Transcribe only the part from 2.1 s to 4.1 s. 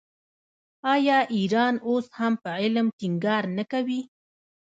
هم په علم ټینګار نه کوي؟